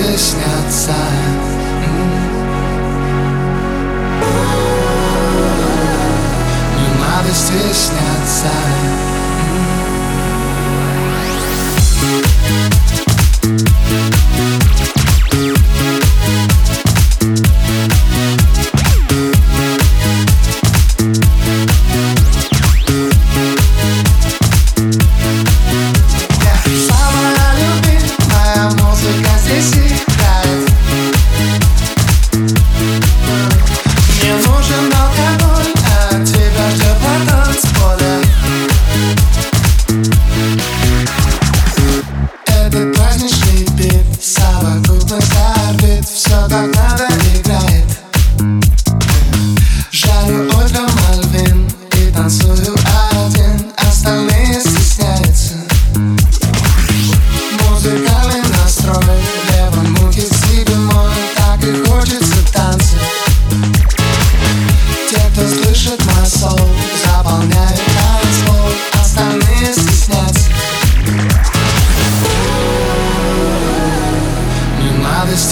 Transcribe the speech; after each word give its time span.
тебе 0.00 0.16
снятся 0.16 0.94
Не 6.78 6.88
надо 6.98 7.34
стесняться. 7.34 8.19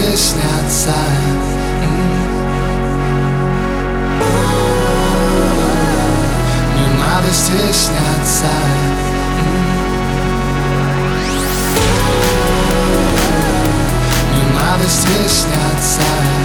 сны 0.00 0.16
снятся 0.16 0.94
Не 6.76 6.86
надо 6.98 7.30
стесняться. 7.32 8.46
Не 14.34 14.42
надо 14.54 14.88
стесняться. 14.88 16.39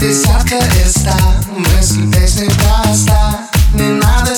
десятка 0.00 0.56
и 0.56 0.84
листа 0.84 1.16
Мысль 1.56 2.10
песни 2.10 2.48
проста 2.48 3.40
Не 3.74 3.88
надо 3.88 4.34